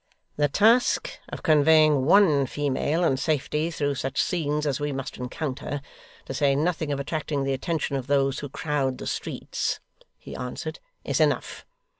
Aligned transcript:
'The 0.35 0.47
task 0.47 1.19
of 1.29 1.43
conveying 1.43 2.05
one 2.07 2.47
female 2.47 3.03
in 3.03 3.17
safety 3.17 3.69
through 3.69 3.93
such 3.93 4.19
scenes 4.19 4.65
as 4.65 4.79
we 4.79 4.91
must 4.91 5.17
encounter, 5.19 5.79
to 6.25 6.33
say 6.33 6.55
nothing 6.55 6.91
of 6.91 6.99
attracting 6.99 7.43
the 7.43 7.53
attention 7.53 7.95
of 7.95 8.07
those 8.07 8.39
who 8.39 8.49
crowd 8.49 8.97
the 8.97 9.05
streets,' 9.05 9.79
he 10.17 10.35
answered, 10.35 10.79
'is 11.03 11.19
enough. 11.19 11.67